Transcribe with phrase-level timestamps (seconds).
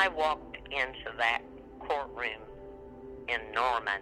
[0.00, 1.42] I walked into that
[1.80, 2.40] courtroom
[3.26, 4.00] in Norman,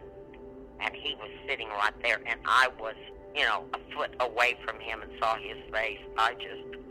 [0.78, 2.96] and he was sitting right there, and I was,
[3.34, 6.82] you know, a foot away from him and saw his face, I just,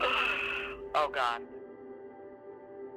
[0.96, 1.40] oh God.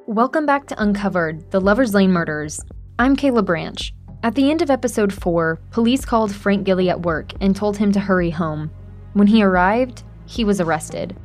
[0.08, 2.60] Welcome back to Uncovered The Lover's Lane Murders.
[2.98, 3.94] I'm Kayla Branch.
[4.24, 7.92] At the end of episode 4, police called Frank Gilly at work and told him
[7.92, 8.72] to hurry home.
[9.14, 11.16] When he arrived, he was arrested.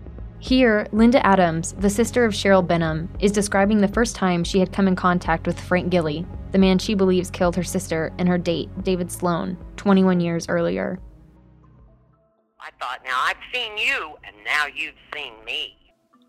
[0.41, 4.73] Here, Linda Adams, the sister of Cheryl Benham, is describing the first time she had
[4.73, 8.39] come in contact with Frank Gilly, the man she believes killed her sister and her
[8.39, 10.99] date, David Sloan, 21 years earlier.
[12.61, 15.77] I thought, now I've seen you, and now you've seen me.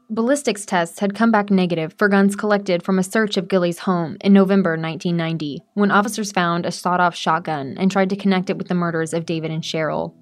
[0.09, 4.17] Ballistics tests had come back negative for guns collected from a search of Gilly's home
[4.21, 8.57] in November 1990, when officers found a sawed off shotgun and tried to connect it
[8.57, 10.13] with the murders of David and Cheryl.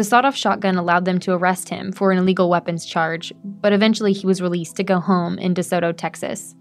[0.00, 3.74] The sawed off shotgun allowed them to arrest him for an illegal weapons charge, but
[3.74, 6.54] eventually he was released to go home in DeSoto, Texas.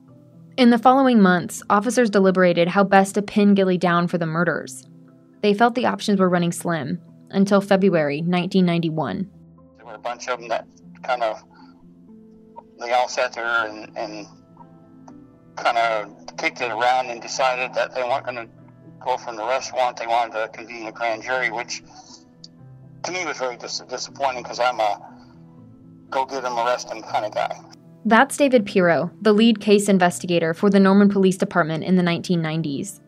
[0.58, 4.86] In the following months, officers deliberated how best to pin Gilly down for the murders.
[5.42, 9.32] They felt the options were running slim until February 1991.
[9.78, 10.68] There were a bunch of them that
[11.04, 11.42] kind of,
[12.78, 14.28] they all sat there and, and
[15.56, 18.50] kind of kicked it around and decided that they weren't going to
[19.00, 19.96] go from the arrest warrant.
[19.96, 21.84] They wanted to convene a grand jury, which
[23.04, 25.02] to me was very dis- disappointing because I'm a
[26.10, 27.60] go get him, arrest him kind of guy.
[28.06, 33.02] That's David Piro, the lead case investigator for the Norman Police Department in the 1990s.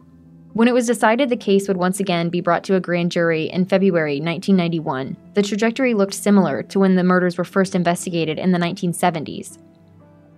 [0.53, 3.45] When it was decided the case would once again be brought to a grand jury
[3.45, 8.51] in February 1991, the trajectory looked similar to when the murders were first investigated in
[8.51, 9.57] the 1970s.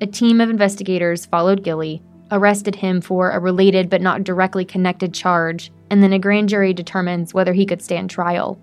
[0.02, 5.14] A team of investigators followed Gilly, arrested him for a related but not directly connected
[5.14, 8.60] charge, and then a grand jury determines whether he could stand trial.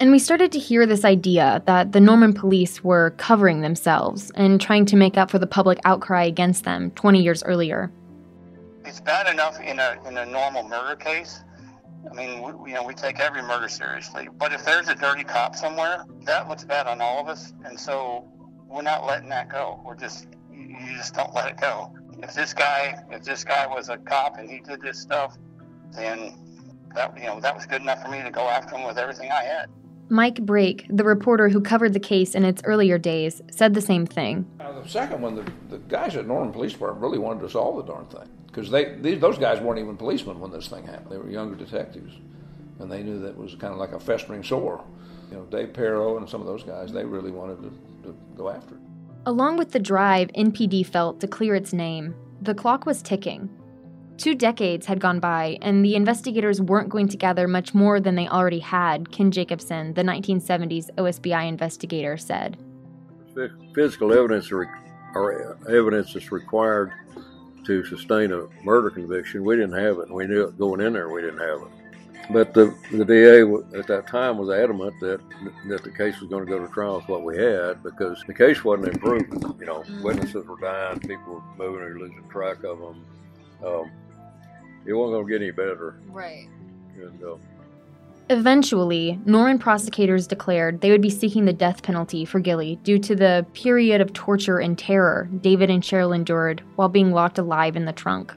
[0.00, 4.58] And we started to hear this idea that the Norman police were covering themselves and
[4.58, 7.92] trying to make up for the public outcry against them 20 years earlier.
[8.86, 11.44] It's bad enough in a in a normal murder case.
[12.10, 14.28] I mean, we, you know, we take every murder seriously.
[14.38, 17.78] But if there's a dirty cop somewhere, that looks bad on all of us, and
[17.78, 18.26] so
[18.66, 19.82] we're not letting that go.
[19.84, 21.92] We're just you just don't let it go.
[22.22, 25.36] If this guy if this guy was a cop and he did this stuff,
[25.92, 26.32] then
[26.94, 29.30] that you know that was good enough for me to go after him with everything
[29.30, 29.68] I had.
[30.10, 34.04] Mike Brake, the reporter who covered the case in its earlier days, said the same
[34.04, 34.44] thing.
[34.58, 37.92] the second one, the, the guys at Norman Police Department really wanted to solve the
[37.92, 41.10] darn thing because they these, those guys weren't even policemen when this thing happened.
[41.10, 42.12] They were younger detectives,
[42.80, 44.84] and they knew that was kind of like a festering sore.
[45.30, 47.70] You know, Dave Perro and some of those guys, they really wanted to,
[48.08, 48.80] to go after it.
[49.26, 53.48] Along with the drive NPD felt to clear its name, the clock was ticking.
[54.20, 58.16] Two decades had gone by, and the investigators weren't going to gather much more than
[58.16, 62.58] they already had, Ken Jacobson, the 1970s OSBI investigator, said.
[63.74, 64.78] Physical evidence or,
[65.14, 66.92] or evidence that's required
[67.64, 70.92] to sustain a murder conviction, we didn't have it, and we knew it going in
[70.92, 72.30] there we didn't have it.
[72.30, 73.40] But the, the DA
[73.78, 75.22] at that time was adamant that
[75.68, 78.34] that the case was going to go to trial with what we had because the
[78.34, 79.40] case wasn't improving.
[79.58, 83.04] You know, witnesses were dying, people were moving or losing track of them.
[83.64, 83.90] Um,
[84.86, 85.96] it wasn't going to get any better.
[86.08, 86.48] Right.
[86.96, 87.36] And, uh,
[88.30, 93.16] Eventually, Norman prosecutors declared they would be seeking the death penalty for Gilly due to
[93.16, 97.86] the period of torture and terror David and Cheryl endured while being locked alive in
[97.86, 98.32] the trunk.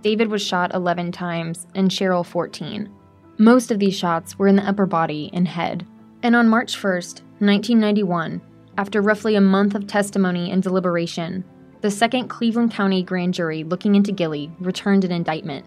[0.00, 2.90] David was shot 11 times and Cheryl 14.
[3.36, 5.86] Most of these shots were in the upper body and head.
[6.22, 8.40] And on March 1st, 1991,
[8.78, 11.44] after roughly a month of testimony and deliberation,
[11.82, 15.66] the second Cleveland County grand jury looking into Gilly returned an indictment.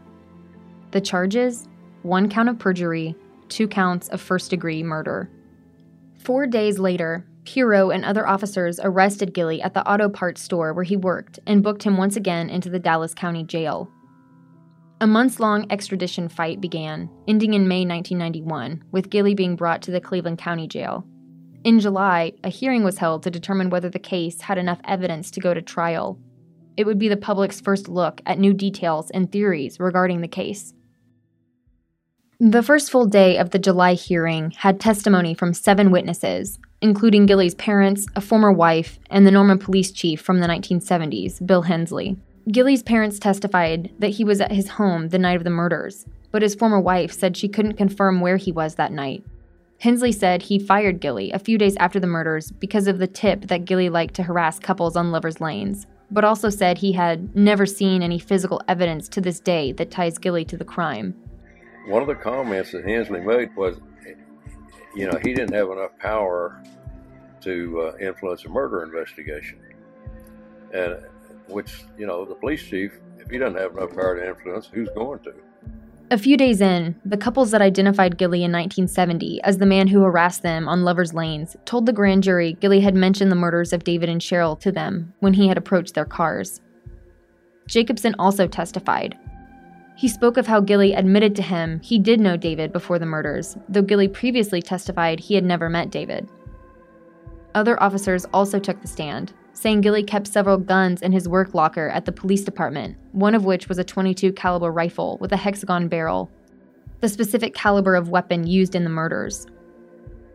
[0.92, 1.68] The charges
[2.04, 3.16] one count of perjury,
[3.50, 5.30] two counts of first degree murder.
[6.20, 10.84] Four days later, Piro and other officers arrested Gilly at the auto parts store where
[10.84, 13.90] he worked and booked him once again into the Dallas County Jail.
[15.00, 19.92] A months long extradition fight began, ending in May 1991, with Gilly being brought to
[19.92, 21.06] the Cleveland County Jail.
[21.64, 25.40] In July, a hearing was held to determine whether the case had enough evidence to
[25.40, 26.20] go to trial.
[26.78, 30.74] It would be the public's first look at new details and theories regarding the case.
[32.40, 37.56] The first full day of the July hearing had testimony from seven witnesses, including Gilly's
[37.56, 42.16] parents, a former wife, and the Norman police chief from the 1970s, Bill Hensley.
[42.52, 46.44] Gilly's parents testified that he was at his home the night of the murders, but
[46.44, 49.24] his former wife said she couldn't confirm where he was that night.
[49.80, 53.48] Hensley said he fired Gilly a few days after the murders because of the tip
[53.48, 57.66] that Gilly liked to harass couples on lovers' lanes, but also said he had never
[57.66, 61.16] seen any physical evidence to this day that ties Gilly to the crime
[61.88, 63.80] one of the comments that Hensley made was,
[64.96, 66.62] you know, he didn't have enough power
[67.42, 69.60] to uh, influence a murder investigation.
[70.74, 70.98] And
[71.48, 74.90] which, you know, the police chief, if he doesn't have enough power to influence, who's
[74.96, 75.34] going to?
[76.10, 80.02] A few days in, the couples that identified Gilly in 1970 as the man who
[80.02, 83.84] harassed them on Lover's Lanes told the grand jury Gilly had mentioned the murders of
[83.84, 86.62] David and Cheryl to them when he had approached their cars.
[87.68, 89.18] Jacobson also testified.
[89.98, 93.58] He spoke of how Gilly admitted to him he did know David before the murders,
[93.68, 96.30] though Gilly previously testified he had never met David.
[97.56, 101.90] Other officers also took the stand, saying Gilly kept several guns in his work locker
[101.90, 105.88] at the police department, one of which was a 22 caliber rifle with a hexagon
[105.88, 106.30] barrel,
[107.02, 109.48] the specific caliber of weapon used in the murders.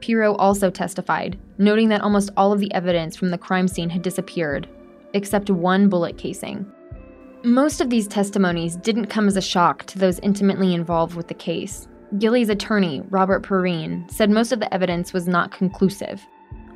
[0.00, 4.02] Piro also testified, noting that almost all of the evidence from the crime scene had
[4.02, 4.68] disappeared,
[5.14, 6.66] except one bullet casing.
[7.44, 11.34] Most of these testimonies didn't come as a shock to those intimately involved with the
[11.34, 11.88] case.
[12.18, 16.26] Gilly's attorney, Robert Perrine, said most of the evidence was not conclusive,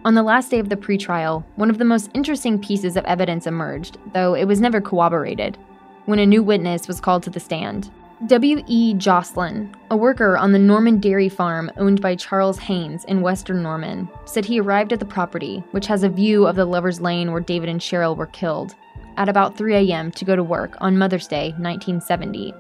[0.07, 3.45] on the last day of the pretrial, one of the most interesting pieces of evidence
[3.45, 5.59] emerged, though it was never corroborated,
[6.05, 7.91] when a new witness was called to the stand.
[8.29, 8.95] W.E.
[8.95, 14.09] Jocelyn, a worker on the Norman dairy farm owned by Charles Haynes in western Norman,
[14.27, 17.41] said he arrived at the property, which has a view of the Lover's Lane where
[17.41, 18.77] David and Cheryl were killed,
[19.17, 20.11] at about 3 a.m.
[20.13, 22.55] to go to work on Mother's Day, 1970.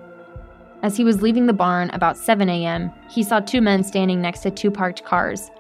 [0.82, 4.41] As he was leaving the barn about 7 a.m., he saw two men standing next
[4.41, 5.50] to two parked cars.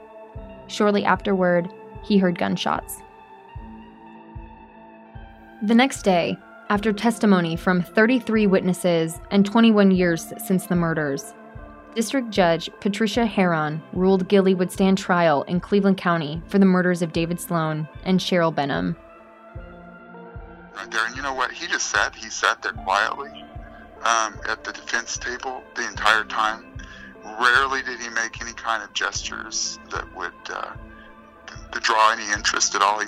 [0.68, 1.68] Shortly afterward,
[2.04, 2.96] he heard gunshots.
[5.62, 6.36] The next day,
[6.68, 11.34] after testimony from 33 witnesses and 21 years since the murders,
[11.94, 17.00] District Judge Patricia Heron ruled Gilly would stand trial in Cleveland County for the murders
[17.00, 18.96] of David Sloan and Cheryl Benham.
[20.76, 21.50] Right there, and you know what?
[21.52, 22.14] He just sat.
[22.14, 23.44] He sat there quietly
[24.02, 26.64] um, at the defense table the entire time.
[27.24, 30.72] Rarely did he make any kind of gestures that would uh,
[31.80, 33.00] draw any interest at all.
[33.00, 33.06] He,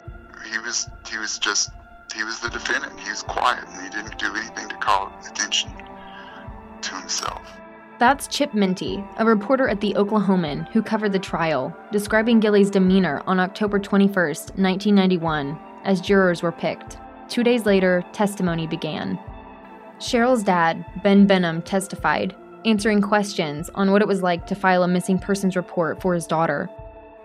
[0.53, 1.71] he was he was just
[2.15, 2.99] he was the defendant.
[3.01, 5.71] He was quiet and he didn't do anything to call attention
[6.83, 7.43] to himself.
[7.99, 13.23] That's Chip Minty, a reporter at the Oklahoman who covered the trial, describing Gilly's demeanor
[13.27, 16.99] on October 21, 1991, as jurors were picked.
[17.29, 19.19] Two days later, testimony began.
[19.99, 22.35] Cheryl's dad, Ben Benham, testified,
[22.65, 26.27] answering questions on what it was like to file a missing persons report for his
[26.27, 26.69] daughter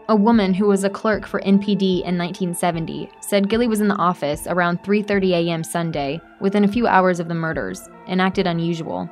[0.09, 3.95] a woman who was a clerk for NPD in 1970 said Gilly was in the
[3.95, 5.63] office around 3:30 a.m.
[5.63, 9.09] Sunday, within a few hours of the murders, and acted unusual.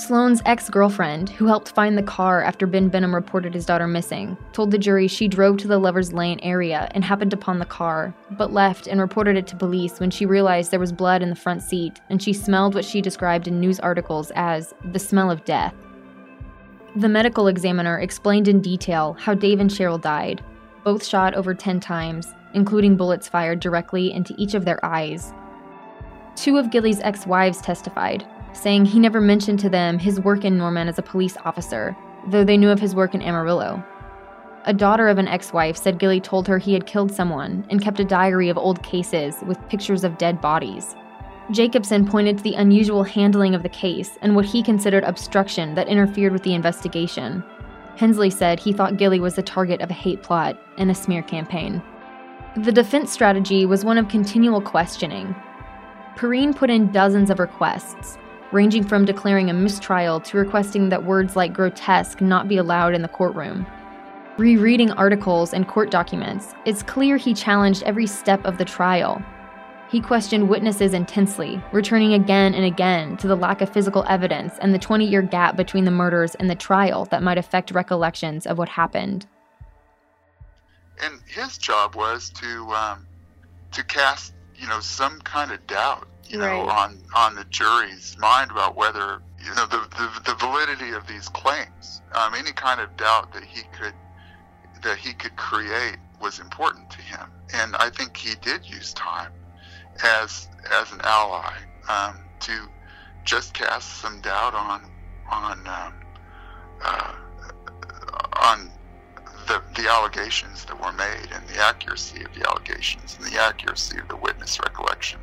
[0.00, 4.70] Sloan's ex-girlfriend, who helped find the car after Ben Benham reported his daughter missing, told
[4.70, 8.50] the jury she drove to the Lover's Lane area and happened upon the car, but
[8.50, 11.62] left and reported it to police when she realized there was blood in the front
[11.62, 15.74] seat and she smelled what she described in news articles as the smell of death.
[16.96, 20.42] The medical examiner explained in detail how Dave and Cheryl died,
[20.82, 25.34] both shot over 10 times, including bullets fired directly into each of their eyes.
[26.36, 30.58] Two of Gilly's ex wives testified, saying he never mentioned to them his work in
[30.58, 31.96] Norman as a police officer,
[32.28, 33.82] though they knew of his work in Amarillo.
[34.66, 37.80] A daughter of an ex wife said Gilly told her he had killed someone and
[37.80, 40.94] kept a diary of old cases with pictures of dead bodies.
[41.50, 45.88] Jacobson pointed to the unusual handling of the case and what he considered obstruction that
[45.88, 47.42] interfered with the investigation.
[47.96, 51.22] Hensley said he thought Gilly was the target of a hate plot and a smear
[51.22, 51.82] campaign.
[52.56, 55.34] The defense strategy was one of continual questioning.
[56.16, 58.18] Perrine put in dozens of requests,
[58.52, 63.02] ranging from declaring a mistrial to requesting that words like grotesque not be allowed in
[63.02, 63.66] the courtroom.
[64.36, 69.22] Rereading articles and court documents, it's clear he challenged every step of the trial,
[69.90, 74.72] he questioned witnesses intensely, returning again and again to the lack of physical evidence and
[74.72, 78.56] the 20 year gap between the murders and the trial that might affect recollections of
[78.56, 79.26] what happened.
[81.02, 83.04] And his job was to um,
[83.72, 86.52] to cast, you know, some kind of doubt, you right.
[86.52, 91.06] know, on on the jury's mind about whether you know the the, the validity of
[91.06, 92.02] these claims.
[92.12, 93.94] Um, any kind of doubt that he could
[94.82, 99.32] that he could create was important to him, and I think he did use time
[100.04, 101.52] as as an ally
[101.88, 102.68] um, to
[103.24, 104.82] just cast some doubt on
[105.30, 105.94] on um,
[106.82, 107.12] uh,
[108.40, 108.70] on
[109.48, 113.98] the the allegations that were made and the accuracy of the allegations and the accuracy
[113.98, 115.18] of the witness recollection.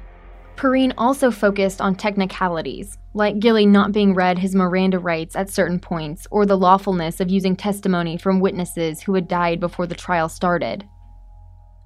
[0.57, 5.79] Perrine also focused on technicalities, like Gilly not being read his Miranda rights at certain
[5.79, 10.27] points or the lawfulness of using testimony from witnesses who had died before the trial
[10.27, 10.83] started.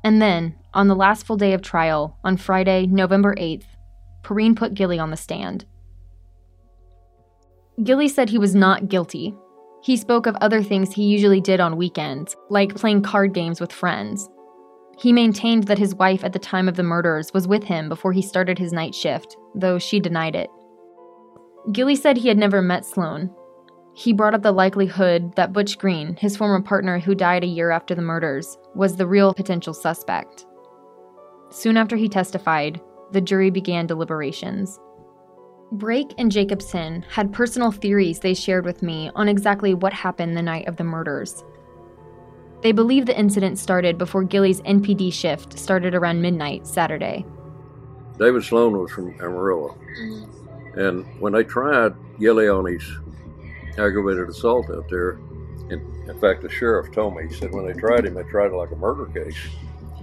[0.06, 3.66] And then, on the last full day of trial, on Friday, November 8th,
[4.24, 5.66] Perrine put Gilly on the stand.
[7.84, 9.36] Gilly said he was not guilty.
[9.84, 13.74] He spoke of other things he usually did on weekends, like playing card games with
[13.74, 14.30] friends.
[15.02, 18.14] He maintained that his wife at the time of the murders was with him before
[18.14, 20.48] he started his night shift, though she denied it.
[21.72, 23.34] Gilly said he had never met Sloan.
[23.96, 27.72] He brought up the likelihood that Butch Green, his former partner who died a year
[27.72, 30.46] after the murders, was the real potential suspect.
[31.50, 32.80] Soon after he testified,
[33.12, 34.80] the jury began deliberations.
[35.72, 40.44] Brake and Jacobson had personal theories they shared with me on exactly what happened the
[40.44, 41.44] night of the murders.
[42.62, 47.26] They believe the incident started before Gilly's NPD shift started around midnight Saturday.
[48.20, 49.76] David Sloan was from Amarillo.
[50.76, 52.84] And when they tried Gilly on his
[53.80, 55.14] aggravated assault out there,
[55.72, 58.52] in, in fact, the sheriff told me, he said when they tried him, they tried
[58.52, 59.38] it like a murder case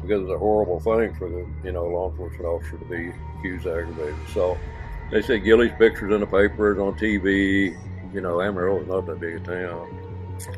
[0.02, 3.66] because it's a horrible thing for the, you know, law enforcement officer to be accused
[3.66, 4.58] of aggravated assault.
[5.12, 7.76] They said Gilly's pictures in the papers, on TV,
[8.12, 9.94] you know, Amarillo's not that big a town.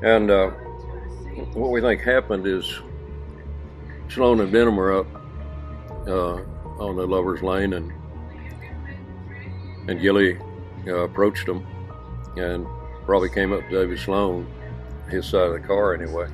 [0.02, 0.50] And uh,
[1.54, 2.80] what we think happened is
[4.08, 5.06] Sloan and Benham were up
[6.06, 6.42] uh,
[6.82, 7.92] on the Lover's Lane, and
[9.88, 10.38] and Gilly
[10.86, 11.66] uh, approached them,
[12.36, 12.66] and
[13.04, 14.46] probably came up to David Sloan,
[15.08, 16.28] his side of the car anyway,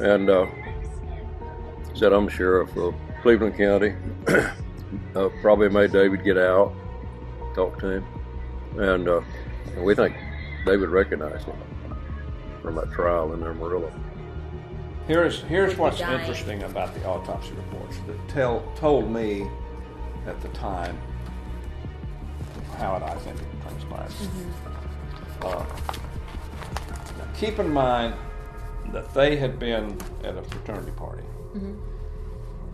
[0.00, 0.46] and uh,
[1.94, 3.94] said, "I'm sheriff of Cleveland County."
[5.14, 6.74] uh, probably made David get out,
[7.54, 8.06] talk to him,
[8.78, 9.20] and, uh,
[9.74, 10.16] and we think
[10.64, 11.56] David recognized him
[12.62, 13.92] from that trial in Amarillo.
[15.06, 19.46] Here's here's what's interesting about the autopsy reports that tell told me
[20.26, 20.98] at the time
[22.78, 24.12] how it I think it transpired.
[25.42, 25.64] Uh,
[27.18, 28.14] now keep in mind
[28.92, 31.22] that they had been at a fraternity party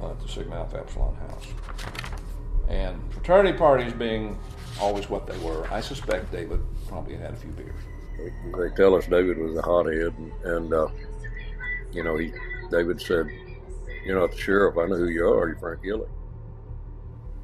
[0.00, 1.46] uh, at the Sigma Alpha Epsilon house,
[2.68, 4.38] and fraternity parties being
[4.80, 7.74] always what they were, I suspect David probably had a few beers.
[8.16, 10.88] They, they tell us David was a hothead, and, and uh,
[11.92, 12.32] you know, he
[12.70, 13.26] David said,
[14.04, 14.76] "You're not the sheriff.
[14.78, 15.48] I know who you are.
[15.48, 16.08] You're Frank Gilly."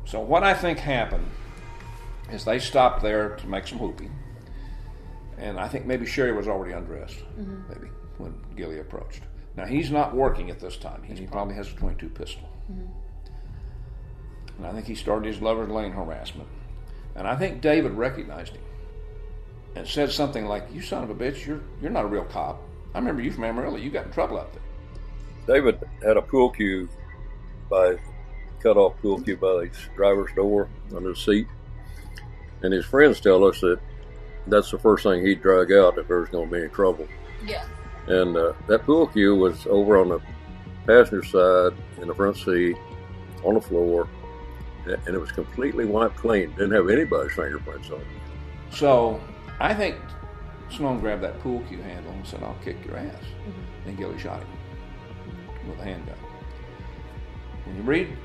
[0.04, 1.26] So what I think happened
[2.32, 4.12] is they stopped there to make some whooping,
[5.36, 7.68] and I think maybe Sherry was already undressed, mm-hmm.
[7.68, 9.22] maybe when Gilly approached.
[9.56, 11.02] Now he's not working at this time.
[11.02, 12.86] He, he probably has a 22 pistol, mm-hmm.
[14.58, 16.48] and I think he started his lover's lane harassment,
[17.14, 18.62] and I think David recognized him
[19.74, 22.62] and said something like, "You son of a bitch, you're you're not a real cop.
[22.98, 23.76] I remember you from Amarillo.
[23.76, 24.62] You got in trouble out there."
[25.46, 26.88] David had a pool cue
[27.70, 27.96] by
[28.60, 31.46] cut off pool cue by his driver's door under the seat,
[32.62, 33.78] and his friends tell us that
[34.48, 37.06] that's the first thing he'd drag out if there was going to be any trouble.
[37.46, 37.64] Yeah.
[38.08, 40.20] And uh, that pool cue was over on the
[40.84, 42.76] passenger side in the front seat
[43.44, 44.08] on the floor,
[44.86, 46.50] and it was completely wiped clean.
[46.50, 48.06] Didn't have anybody's fingerprints on it.
[48.72, 49.20] So
[49.60, 49.94] I think
[50.70, 53.14] Sloan grabbed that pool cue handle and said, I'll kick your ass.
[53.14, 53.88] Mm-hmm.
[53.88, 54.48] And Gilly shot him
[55.68, 56.16] with a handgun.
[57.64, 58.16] When you read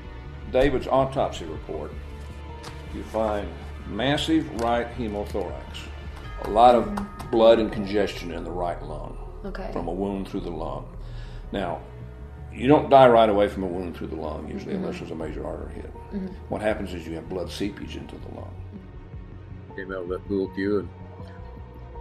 [0.52, 1.92] David's autopsy report,
[2.94, 3.48] you find
[3.88, 5.78] massive right hemothorax,
[6.42, 7.30] a lot of mm-hmm.
[7.30, 9.70] blood and congestion in the right lung Okay.
[9.72, 10.86] from a wound through the lung.
[11.52, 11.80] Now,
[12.52, 14.84] you don't die right away from a wound through the lung, usually, mm-hmm.
[14.84, 15.92] unless there's a major artery hit.
[16.48, 18.54] What happens is you have blood seepage into the lung.
[19.76, 20.88] Came out of that pool cue, and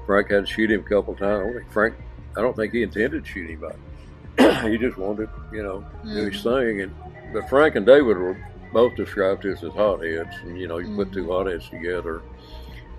[0.05, 1.23] Frank had to shoot him a couple times.
[1.23, 1.95] I don't think Frank,
[2.37, 3.77] I don't think he intended to shoot anybody.
[4.69, 6.49] he just wanted, you know, do his mm-hmm.
[6.49, 6.81] thing.
[6.81, 6.95] And
[7.33, 8.37] but Frank and David were
[8.71, 11.31] both described to as as hotheads, and you know, you put two mm-hmm.
[11.31, 12.21] hotheads together.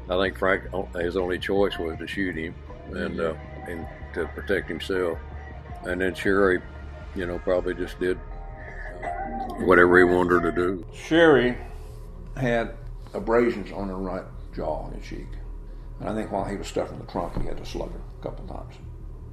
[0.08, 0.64] I think Frank,
[0.96, 2.54] his only choice was to shoot him
[2.88, 3.20] and mm-hmm.
[3.20, 5.18] uh, and to protect himself.
[5.84, 6.60] And then Sherry,
[7.14, 8.18] you know, probably just did
[9.02, 9.08] uh,
[9.64, 10.86] whatever he wanted her to do.
[10.94, 11.56] Sherry
[12.36, 12.74] had
[13.12, 15.26] abrasions on her right jaw and cheek.
[16.04, 18.22] And I think while he was stuffing the trunk, he had to slug her a
[18.22, 18.74] couple times.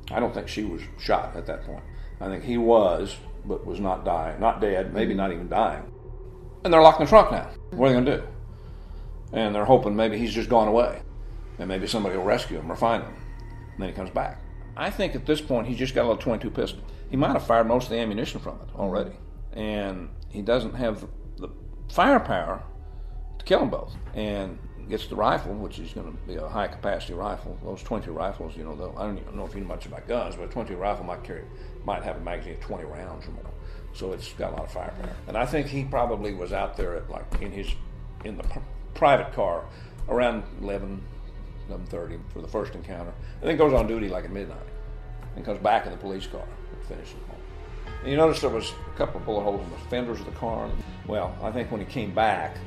[0.09, 1.83] I don't think she was shot at that point.
[2.21, 5.83] I think he was, but was not dying, not dead, maybe not even dying.
[6.63, 7.49] And they're locking the trunk now.
[7.71, 8.27] What are they going to do?
[9.33, 11.01] And they're hoping maybe he's just gone away.
[11.59, 13.15] And maybe somebody will rescue him or find him.
[13.73, 14.41] And then he comes back.
[14.77, 16.83] I think at this point he's just got a little 22 pistol.
[17.09, 19.11] He might have fired most of the ammunition from it already.
[19.51, 21.07] And he doesn't have the,
[21.47, 21.49] the
[21.89, 22.63] firepower
[23.39, 23.93] to kill them both.
[24.13, 24.57] And
[24.89, 27.57] gets the rifle, which is going to be a high capacity rifle.
[27.63, 30.07] Those 20 rifles, you know, though, I don't even know if you know much about
[30.07, 31.43] guns, but a 20 rifle might carry,
[31.85, 33.51] might have a magazine of 20 rounds or more.
[33.93, 35.15] So it's got a lot of firepower.
[35.27, 37.67] And I think he probably was out there at like in his
[38.23, 38.45] in the
[38.93, 39.65] private car
[40.07, 41.01] around 11,
[41.69, 44.59] 11:30 for the first encounter, and then goes on duty like at midnight,
[45.35, 47.15] and comes back in the police car and finishes.
[48.01, 50.31] And you notice there was a couple of bullet holes in the fenders of the
[50.31, 50.69] car.
[51.05, 52.57] Well, I think when he came back,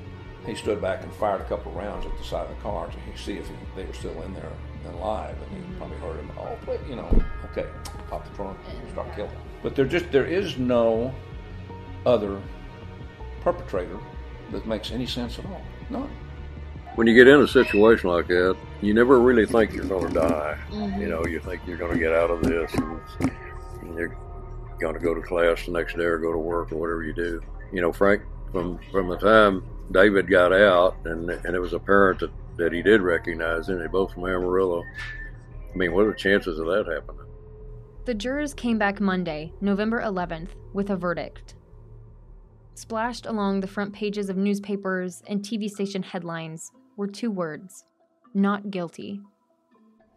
[0.47, 2.89] he stood back and fired a couple of rounds at the side of the car
[2.89, 4.53] to see if he, they were still in there
[4.85, 5.37] and alive.
[5.51, 6.31] And he probably heard him.
[6.39, 7.67] Oh, but you know, okay,
[8.09, 9.31] pop the trunk and start killing.
[9.63, 11.15] But there just there is no
[12.05, 12.41] other
[13.41, 13.99] perpetrator
[14.53, 15.63] that makes any sense at all.
[15.91, 16.11] None.
[16.97, 20.15] When you get in a situation like that, you never really think you're going to
[20.15, 20.59] die.
[20.71, 21.01] Mm-hmm.
[21.01, 23.01] You know, you think you're going to get out of this and,
[23.83, 24.17] and you're
[24.81, 27.13] going to go to class the next day or go to work or whatever you
[27.13, 27.43] do.
[27.73, 28.23] You know, Frank,
[28.55, 32.81] from from the time David got out and and it was apparent that, that he
[32.81, 34.83] did recognize him, they both from Amarillo.
[34.83, 37.27] I mean, what are the chances of that happening?
[38.05, 41.57] The jurors came back Monday, November 11th, with a verdict.
[42.75, 47.85] Splashed along the front pages of newspapers and TV station headlines were two words
[48.35, 49.21] not guilty.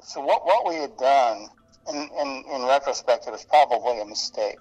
[0.02, 1.48] So, what, what we had done,
[1.90, 4.60] in, in, in retrospect, it was probably a mistake.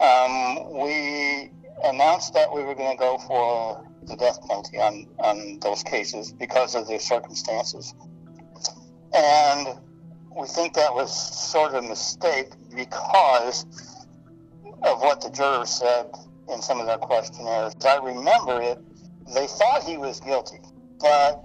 [0.00, 1.50] Um, we
[1.84, 6.32] announced that we were going to go for the death penalty on, on those cases
[6.32, 7.94] because of the circumstances.
[9.12, 9.68] And
[10.36, 11.10] we think that was
[11.50, 13.64] sort of a mistake because
[14.82, 16.10] of what the jurors said
[16.52, 17.74] in some of their questionnaires.
[17.84, 18.78] I remember it,
[19.34, 20.60] they thought he was guilty,
[21.00, 21.42] but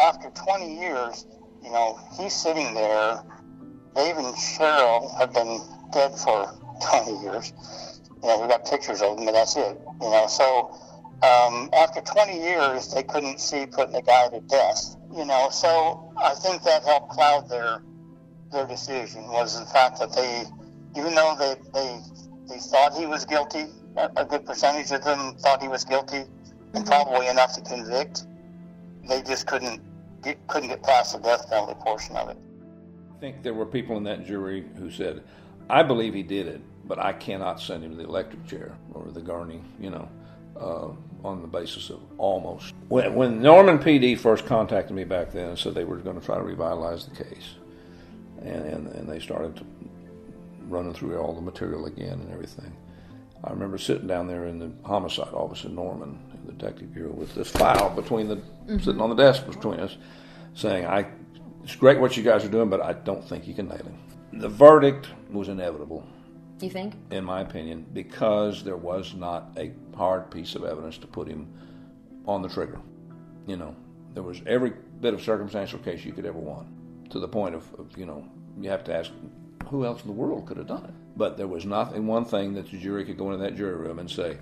[0.00, 1.26] after 20 years,
[1.62, 3.22] you know, he's sitting there.
[3.96, 5.60] Dave and Cheryl have been
[5.92, 7.52] dead for 20 years.
[8.22, 9.78] You know, we got pictures of them, but that's it.
[10.00, 10.76] You know, so
[11.22, 14.96] um, after 20 years, they couldn't see putting the guy to death.
[15.14, 17.82] You know, so I think that helped cloud their
[18.52, 20.44] their decision was the fact that they,
[20.98, 22.00] even though they they,
[22.48, 23.66] they thought he was guilty,
[24.16, 26.28] a good percentage of them thought he was guilty, and
[26.72, 26.84] mm-hmm.
[26.84, 28.26] probably enough to convict.
[29.08, 29.82] They just couldn't
[30.22, 32.36] get, couldn't get past the death penalty portion of it.
[33.16, 35.22] I think there were people in that jury who said,
[35.68, 39.10] "I believe he did it, but I cannot send him to the electric chair or
[39.10, 40.08] the gurney," you know,
[40.58, 40.88] uh,
[41.26, 42.74] on the basis of almost.
[42.88, 46.24] When, when Norman PD first contacted me back then and said they were going to
[46.24, 47.54] try to revitalize the case,
[48.42, 49.64] and, and, and they started
[50.68, 52.72] running through all the material again and everything.
[53.42, 57.12] I remember sitting down there in the homicide office in Norman, in the detective bureau,
[57.12, 58.78] with this file between the mm-hmm.
[58.78, 59.96] sitting on the desk between us,
[60.54, 61.06] saying, "I,
[61.64, 63.98] it's great what you guys are doing, but I don't think you can nail him."
[64.40, 66.06] The verdict was inevitable.
[66.60, 66.94] You think?
[67.10, 71.48] In my opinion, because there was not a hard piece of evidence to put him
[72.26, 72.78] on the trigger.
[73.46, 73.74] You know,
[74.14, 76.68] there was every bit of circumstantial case you could ever want,
[77.10, 78.26] to the point of, of you know,
[78.60, 79.10] you have to ask
[79.70, 80.94] who else in the world could have done it?
[81.16, 83.98] But there was nothing, one thing that the jury could go into that jury room
[83.98, 84.36] and say,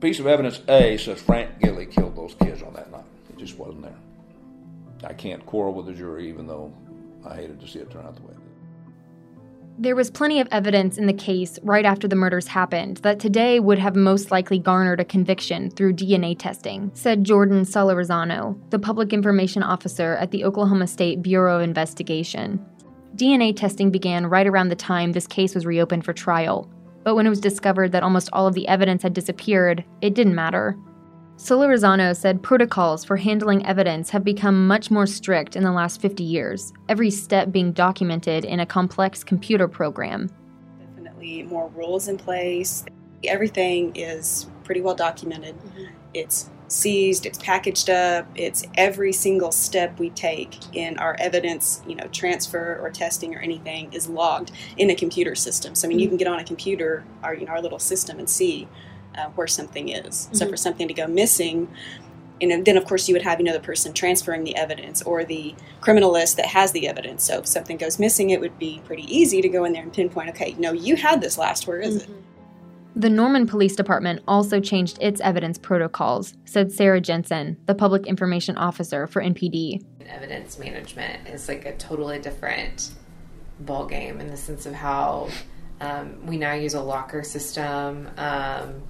[0.00, 3.04] piece of evidence A says Frank Gilly killed those kids on that night.
[3.30, 3.96] It just wasn't there.
[5.08, 6.72] I can't quarrel with the jury, even though
[7.24, 8.34] I hated to see it turn out the way.
[9.78, 13.60] There was plenty of evidence in the case right after the murders happened that today
[13.60, 19.12] would have most likely garnered a conviction through DNA testing, said Jordan Solorzano, the public
[19.12, 22.64] information officer at the Oklahoma State Bureau of Investigation.
[23.16, 26.70] DNA testing began right around the time this case was reopened for trial,
[27.04, 30.34] but when it was discovered that almost all of the evidence had disappeared, it didn't
[30.34, 30.74] matter.
[31.36, 36.24] Solorzano said protocols for handling evidence have become much more strict in the last 50
[36.24, 40.30] years, every step being documented in a complex computer program.
[40.78, 42.86] Definitely more rules in place.
[43.22, 45.56] Everything is pretty well documented.
[45.58, 45.84] Mm-hmm.
[46.14, 51.96] It's seized, it's packaged up, it's every single step we take in our evidence, you
[51.96, 55.74] know, transfer or testing or anything is logged in a computer system.
[55.74, 56.12] So I mean, you mm-hmm.
[56.12, 58.66] can get on a computer, our you know, our little system, and see
[59.16, 60.26] uh, where something is.
[60.26, 60.34] Mm-hmm.
[60.34, 61.68] So for something to go missing.
[62.38, 65.24] And then, of course, you would have you know the person transferring the evidence or
[65.24, 67.24] the criminalist that has the evidence.
[67.24, 69.92] So if something goes missing, it would be pretty easy to go in there and
[69.92, 70.28] pinpoint.
[70.30, 71.66] Okay, no, you had this last.
[71.66, 72.12] Where is mm-hmm.
[72.12, 72.22] it?
[72.98, 78.56] The Norman Police Department also changed its evidence protocols, said Sarah Jensen, the public information
[78.56, 79.84] officer for NPD.
[80.08, 82.92] Evidence management is like a totally different
[83.64, 85.28] ballgame in the sense of how
[85.82, 88.08] um, we now use a locker system.
[88.16, 88.82] Um,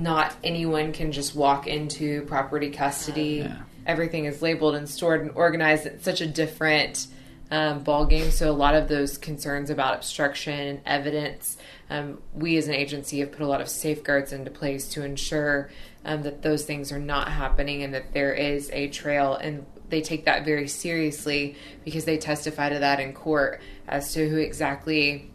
[0.00, 3.44] not anyone can just walk into property custody.
[3.44, 3.56] Yeah.
[3.86, 5.86] Everything is labeled and stored and organized.
[5.86, 7.06] It's such a different
[7.50, 8.30] um, ball game.
[8.30, 11.56] So a lot of those concerns about obstruction, and evidence,
[11.88, 15.70] um, we as an agency have put a lot of safeguards into place to ensure
[16.04, 19.34] um, that those things are not happening and that there is a trail.
[19.34, 24.28] And they take that very seriously because they testify to that in court as to
[24.28, 25.30] who exactly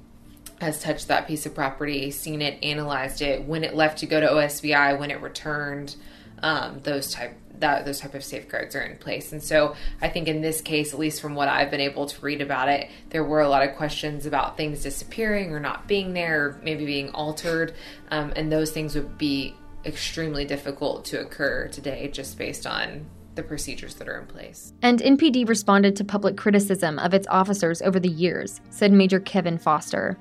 [0.62, 4.20] has touched that piece of property, seen it, analyzed it, when it left to go
[4.20, 5.96] to OSBI, when it returned,
[6.42, 9.32] um, those type that those type of safeguards are in place.
[9.32, 12.22] And so I think in this case, at least from what I've been able to
[12.22, 16.14] read about it, there were a lot of questions about things disappearing or not being
[16.14, 17.74] there, or maybe being altered,
[18.12, 23.44] um, and those things would be extremely difficult to occur today just based on the
[23.44, 24.74] procedures that are in place.
[24.82, 29.58] And NPD responded to public criticism of its officers over the years, said Major Kevin
[29.58, 30.18] Foster.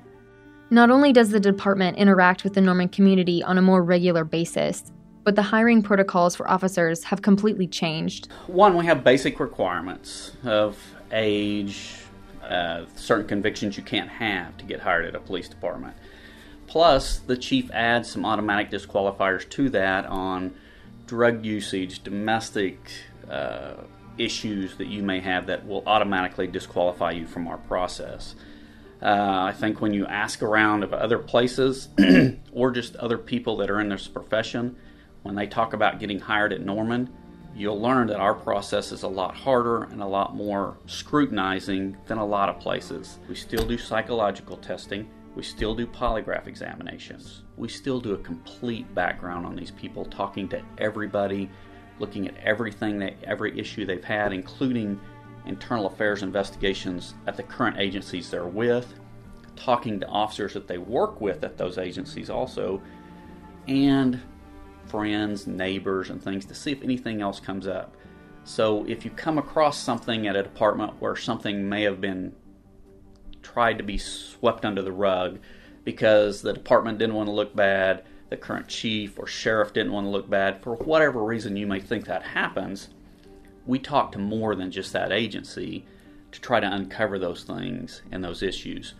[0.71, 4.91] Not only does the department interact with the Norman community on a more regular basis,
[5.23, 8.29] but the hiring protocols for officers have completely changed.
[8.47, 10.77] One, we have basic requirements of
[11.11, 11.97] age,
[12.43, 15.95] uh, certain convictions you can't have to get hired at a police department.
[16.65, 20.55] Plus, the chief adds some automatic disqualifiers to that on
[21.05, 22.91] drug usage, domestic
[23.29, 23.75] uh,
[24.17, 28.35] issues that you may have that will automatically disqualify you from our process.
[29.05, 31.89] Uh, I think when you ask around of other places
[32.51, 34.75] or just other people that are in this profession,
[35.21, 37.13] when they talk about getting hired at Norman,
[37.55, 42.17] you'll learn that our process is a lot harder and a lot more scrutinizing than
[42.17, 43.19] a lot of places.
[43.29, 48.91] We still do psychological testing, we still do polygraph examinations, we still do a complete
[48.95, 51.47] background on these people, talking to everybody,
[51.99, 54.99] looking at everything that every issue they've had, including
[55.47, 58.93] internal affairs investigations at the current agencies they're with,
[59.55, 62.81] talking to officers that they work with at those agencies also,
[63.67, 64.21] and
[64.87, 67.95] friends, neighbors, and things to see if anything else comes up.
[68.43, 72.35] So if you come across something at a department where something may have been
[73.41, 75.39] tried to be swept under the rug
[75.83, 80.05] because the department didn't want to look bad, the current chief or sheriff didn't want
[80.05, 82.89] to look bad, for whatever reason you may think that happens,
[83.65, 85.85] we talk to more than just that agency
[86.31, 88.93] to try to uncover those things and those issues,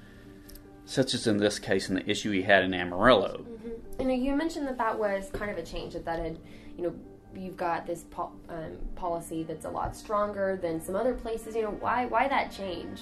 [0.86, 3.45] such as in this case in the issue he had in Amarillo.
[3.47, 4.01] Mm-hmm.
[4.01, 6.39] And you mentioned that that was kind of a change that that had,
[6.78, 6.95] you know,
[7.36, 11.56] you've got this po- um, policy that's a lot stronger than some other places.
[11.56, 13.01] You know, why why that change?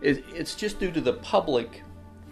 [0.00, 1.82] It, it's just due to the public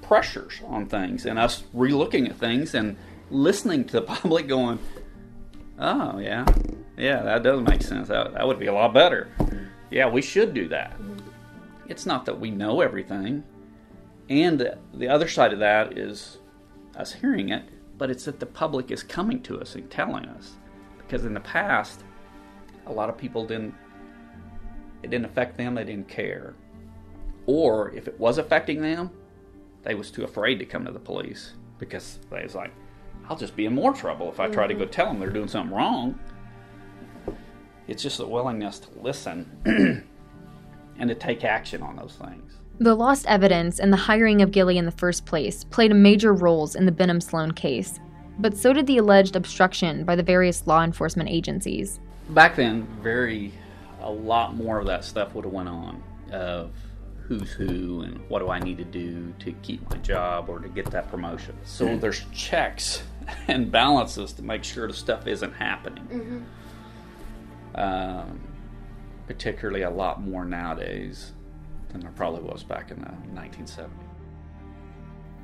[0.02, 2.96] pressures on things and us relooking at things and
[3.30, 4.78] listening to the public going,
[5.78, 6.44] oh yeah,
[6.96, 8.08] yeah, that does make sense.
[8.08, 9.28] That, that would be a lot better.
[9.90, 10.92] Yeah, we should do that.
[10.92, 11.28] Mm-hmm.
[11.88, 13.44] It's not that we know everything.
[14.28, 16.38] And the other side of that is
[16.96, 17.64] us hearing it,
[17.98, 20.54] but it's that the public is coming to us and telling us.
[20.98, 22.02] Because in the past,
[22.86, 23.74] a lot of people didn't,
[25.02, 26.54] it didn't affect them, they didn't care.
[27.46, 29.10] Or if it was affecting them,
[29.82, 32.72] they was too afraid to come to the police because they was like,
[33.28, 34.90] I'll just be in more trouble if I try to go mm-hmm.
[34.90, 36.18] tell them they're doing something wrong.
[37.86, 39.50] It's just a willingness to listen
[40.98, 42.58] and to take action on those things.
[42.80, 46.32] The lost evidence and the hiring of Gilly in the first place played a major
[46.32, 48.00] roles in the Benham Sloan case,
[48.38, 52.00] but so did the alleged obstruction by the various law enforcement agencies.
[52.30, 53.52] Back then, very
[54.00, 56.72] a lot more of that stuff would have went on of
[57.22, 60.68] who's who and what do I need to do to keep my job or to
[60.68, 61.56] get that promotion.
[61.64, 63.02] So there's checks
[63.48, 66.04] and balances to make sure the stuff isn't happening.
[66.04, 66.38] Mm-hmm.
[67.74, 68.40] Um,
[69.26, 71.32] particularly a lot more nowadays
[71.88, 73.88] than there probably was back in the 1970s.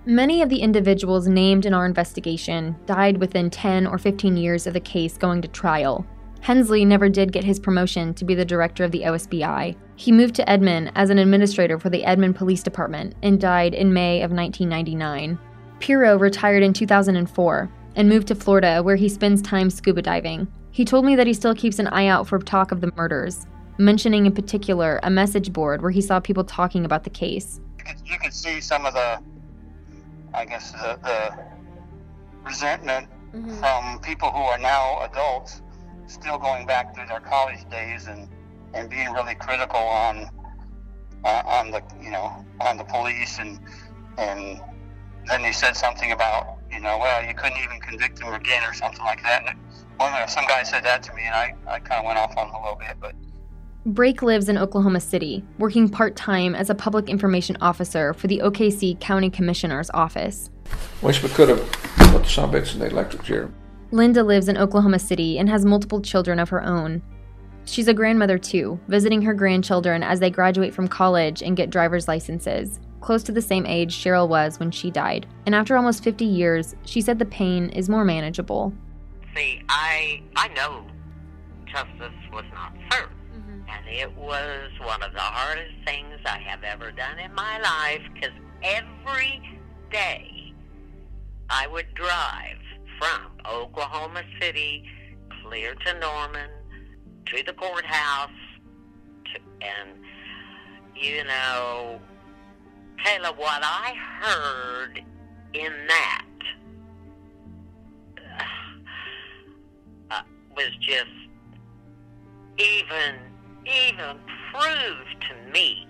[0.06, 4.72] Many of the individuals named in our investigation died within 10 or 15 years of
[4.72, 6.06] the case going to trial.
[6.40, 9.76] Hensley never did get his promotion to be the director of the OSBI.
[9.96, 13.92] He moved to Edmond as an administrator for the Edmond Police Department and died in
[13.92, 15.38] May of 1999.
[15.80, 20.48] Piro retired in 2004 and moved to Florida where he spends time scuba diving.
[20.72, 23.46] He told me that he still keeps an eye out for talk of the murders,
[23.78, 27.60] mentioning in particular a message board where he saw people talking about the case.
[27.78, 29.20] You could, you could see some of the,
[30.34, 31.34] I guess, the, the
[32.44, 33.60] resentment Mm-hmm.
[33.60, 35.62] from people who are now adults,
[36.08, 38.28] still going back through their college days and,
[38.74, 40.28] and being really critical on
[41.24, 43.60] uh, on the you know on the police and
[44.18, 44.60] and
[45.26, 48.74] then they said something about you know well you couldn't even convict him again or
[48.74, 49.44] something like that.
[49.46, 49.56] And
[50.00, 52.48] one some guy said that to me and I, I kind of went off on
[52.48, 53.14] him a little bit, but
[53.86, 58.40] Brake lives in Oklahoma City, working part time as a public information officer for the
[58.40, 60.50] OKC County Commissioner's Office.
[61.00, 63.50] Wish we could have put the subbits in the electric chair.
[63.90, 67.02] Linda lives in Oklahoma City and has multiple children of her own.
[67.64, 72.06] She's a grandmother too, visiting her grandchildren as they graduate from college and get driver's
[72.06, 75.26] licenses, close to the same age Cheryl was when she died.
[75.46, 78.74] And after almost 50 years, she said the pain is more manageable.
[79.34, 80.86] See, I I know
[81.66, 83.60] justice was not served, mm-hmm.
[83.68, 88.02] and it was one of the hardest things I have ever done in my life
[88.12, 89.40] because every
[89.92, 90.52] day
[91.48, 92.58] I would drive
[92.98, 94.84] from Oklahoma City
[95.42, 96.50] clear to Norman
[97.26, 98.30] to the courthouse,
[99.26, 99.90] to, and
[100.94, 102.00] you know,
[103.04, 105.02] Kayla, what I heard
[105.54, 106.26] in that
[110.60, 111.10] was just
[112.58, 113.16] even
[113.66, 114.16] even
[114.52, 115.86] proved to me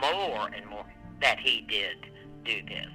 [0.00, 0.86] more and more
[1.20, 1.96] that he did
[2.44, 2.86] do this.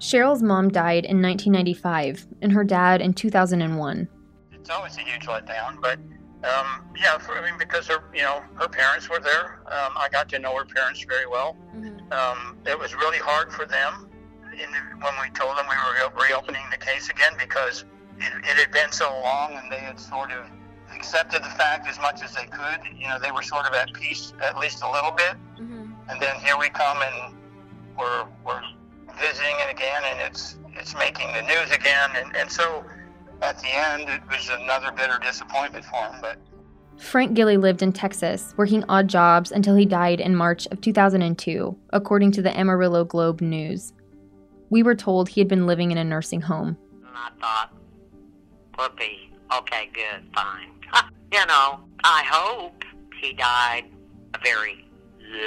[0.00, 4.08] Cheryl's mom died in 1995 and her dad in 2001.
[4.52, 5.98] It's always a huge letdown, but
[6.44, 9.60] um, yeah, for, I mean, because her, you know, her parents were there.
[9.66, 11.56] Um, I got to know her parents very well.
[11.74, 12.12] Mm-hmm.
[12.12, 14.10] Um, it was really hard for them
[14.52, 14.68] in,
[15.00, 17.84] when we told them we were reopening the case again because
[18.18, 20.46] it, it had been so long and they had sort of
[20.94, 22.80] accepted the fact as much as they could.
[22.96, 25.34] You know, they were sort of at peace at least a little bit.
[25.60, 25.92] Mm-hmm.
[26.08, 27.34] And then here we come and
[27.98, 28.62] we're we're
[29.20, 32.84] visiting it again, and it's it's making the news again, and, and so
[33.42, 36.20] at the end it was another bitter disappointment for him.
[36.20, 36.38] But
[36.98, 41.76] Frank Gilly lived in Texas, working odd jobs until he died in March of 2002,
[41.90, 43.92] according to the Amarillo Globe News.
[44.70, 46.76] We were told he had been living in a nursing home.
[47.14, 47.72] I thought,
[48.78, 50.70] whoopee, okay, good, fine.
[51.32, 52.84] you know, I hope
[53.20, 53.84] he died
[54.34, 54.84] a very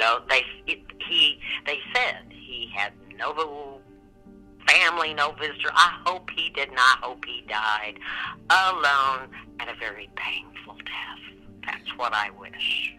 [0.00, 0.20] low.
[0.28, 3.80] They he they said he had no
[4.66, 5.70] family, no visitor.
[5.72, 6.98] I hope he did not.
[7.00, 7.98] hope he died
[8.50, 11.40] alone at a very painful death.
[11.66, 12.94] That's what I wish.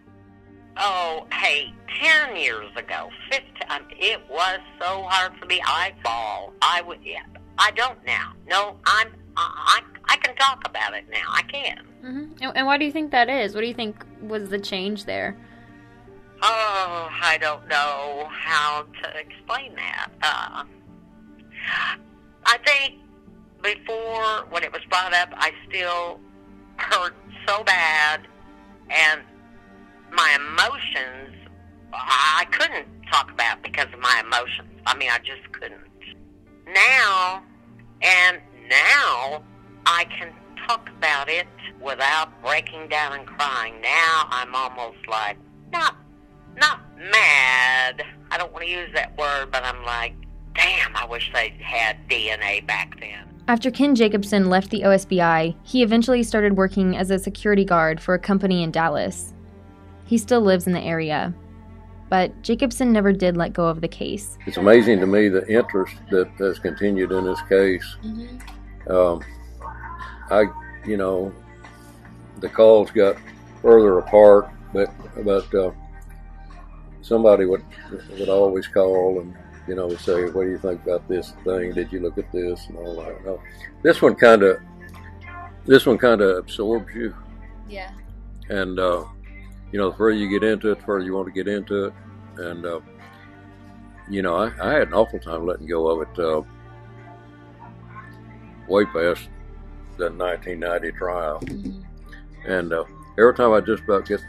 [0.77, 5.61] Oh, hey, 10 years ago, 15, um, it was so hard for me.
[5.65, 6.53] I fall.
[6.61, 7.23] I would, yeah,
[7.57, 8.33] I don't now.
[8.47, 11.23] No, I'm, I, I can talk about it now.
[11.29, 11.77] I can.
[12.03, 12.43] Mm-hmm.
[12.43, 13.55] And, and why do you think that is?
[13.55, 15.37] What do you think was the change there?
[16.41, 20.11] Oh, I don't know how to explain that.
[20.21, 20.63] Uh,
[22.45, 22.95] I think
[23.63, 26.19] before, when it was brought up, I still
[26.75, 27.15] hurt
[27.47, 28.27] so bad,
[28.89, 29.21] and
[30.11, 31.37] my emotions,
[31.93, 34.73] I couldn't talk about because of my emotions.
[34.85, 35.79] I mean, I just couldn't.
[36.67, 37.43] Now,
[38.01, 39.43] and now,
[39.85, 40.33] I can
[40.67, 41.47] talk about it
[41.81, 43.81] without breaking down and crying.
[43.81, 45.37] Now I'm almost like,
[45.71, 45.95] not
[46.57, 48.03] not mad.
[48.29, 50.13] I don't want to use that word, but I'm like,
[50.53, 53.27] damn, I wish they had DNA back then.
[53.47, 58.13] After Ken Jacobson left the OSBI, he eventually started working as a security guard for
[58.13, 59.33] a company in Dallas.
[60.05, 61.33] He still lives in the area,
[62.09, 64.37] but Jacobson never did let go of the case.
[64.45, 67.97] It's amazing to me the interest that has continued in this case.
[68.03, 68.91] Mm-hmm.
[68.91, 69.21] Um,
[70.31, 70.45] I,
[70.85, 71.33] you know,
[72.39, 73.17] the calls got
[73.61, 74.89] further apart, but
[75.23, 75.71] but uh,
[77.01, 77.63] somebody would
[78.17, 79.35] would always call and
[79.67, 81.73] you know say, "What do you think about this thing?
[81.73, 83.23] Did you look at this?" and all that.
[83.25, 83.41] No,
[83.83, 84.57] this one kind of
[85.65, 87.13] this one kind of absorbs you.
[87.69, 87.91] Yeah.
[88.49, 89.05] And uh,
[89.71, 91.85] you know, the further you get into it, the further you want to get into
[91.85, 91.93] it,
[92.37, 92.79] and uh,
[94.09, 96.19] you know, I, I, had an awful time letting go of it.
[96.19, 96.41] Uh,
[98.67, 99.29] way past
[100.01, 101.81] the 1990 trial, mm-hmm.
[102.49, 102.83] and uh,
[103.17, 104.21] every time I just about get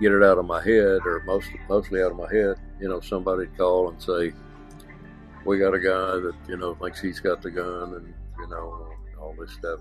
[0.00, 3.00] get it out of my head, or most mostly out of my head, you know,
[3.00, 4.32] somebody'd call and say,
[5.44, 8.88] "We got a guy that you know thinks he's got the gun," and you know,
[9.18, 9.80] all this stuff.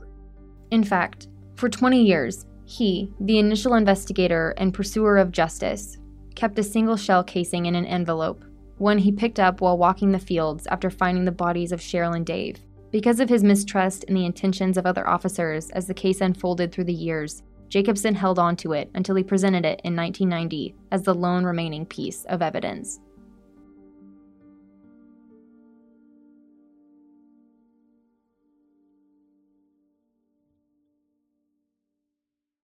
[0.71, 5.97] In fact, for 20 years, he, the initial investigator and pursuer of justice,
[6.36, 8.45] kept a single shell casing in an envelope,
[8.77, 12.25] one he picked up while walking the fields after finding the bodies of Cheryl and
[12.25, 12.60] Dave.
[12.91, 16.84] Because of his mistrust in the intentions of other officers as the case unfolded through
[16.84, 21.15] the years, Jacobson held on to it until he presented it in 1990 as the
[21.15, 22.99] lone remaining piece of evidence.